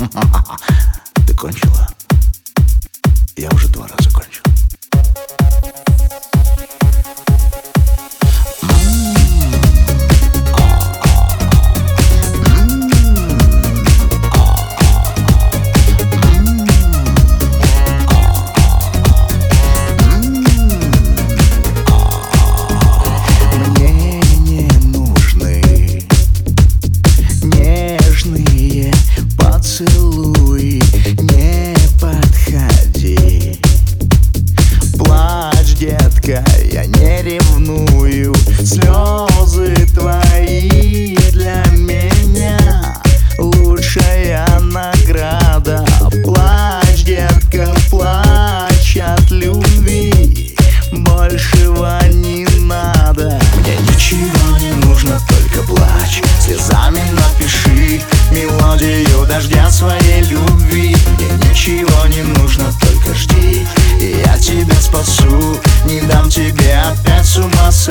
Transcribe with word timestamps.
Ты 1.26 1.34
кончила? 1.34 1.86
Я 3.36 3.50
уже 3.50 3.68
два 3.68 3.86
раза 3.86 3.99
я 36.72 36.84
не 36.86 37.22
ревную. 37.22 38.34
Слезы 38.64 39.74
твои 39.94 41.16
для 41.32 41.64
меня 41.72 43.00
Лучшая 43.40 44.46
награда. 44.60 45.82
Плачь, 46.24 47.04
детка, 47.04 47.74
плачь 47.90 48.98
от 48.98 49.30
любви. 49.30 50.54
Большего 50.92 51.98
не 52.12 52.46
надо. 52.60 53.40
Мне 53.56 53.76
ничего 53.88 54.58
не 54.58 54.72
нужно, 54.86 55.18
только 55.26 55.66
плачь. 55.66 56.22
Слезами 56.44 57.00
напиши 57.12 58.02
мелодию 58.30 59.26
дождя 59.26 59.70
своей 59.70 60.22
любви. 60.24 60.94
Мне 61.16 61.48
ничего 61.48 62.06
не 62.08 62.22
нужно, 62.22 62.70
только 62.80 63.14
жди. 63.14 63.66
И 63.98 64.22
я 64.26 64.36
тебя 64.36 64.59
опять 67.40 67.70
с 67.70 67.88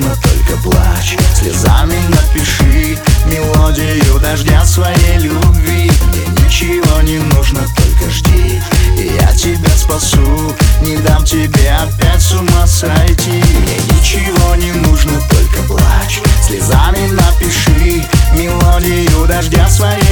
нужно, 0.00 0.16
только 0.22 0.56
плачь. 0.62 1.16
Слезами 1.34 1.96
напиши 2.08 2.98
мелодию 3.26 4.18
дождя 4.20 4.64
своей 4.64 5.18
любви 5.18 5.90
Мне 6.08 6.44
ничего 6.44 7.00
не 7.02 7.18
нужно, 7.18 7.60
только 7.76 8.10
жди. 8.10 8.60
И 8.96 9.12
я 9.20 9.32
тебя 9.34 9.70
спасу, 9.76 10.54
не 10.82 10.96
дам 10.98 11.24
тебе 11.24 11.70
опять 11.70 12.20
с 12.20 12.32
ума 12.32 12.66
сойти. 12.66 13.30
Мне 13.30 13.76
ничего 13.92 14.54
не 14.56 14.72
нужно, 14.72 15.12
только 15.30 15.62
плачь. 15.66 16.20
Слезами 16.46 17.10
напиши 17.12 18.04
мелодию 18.34 19.26
дождя 19.26 19.68
своей 19.68 20.09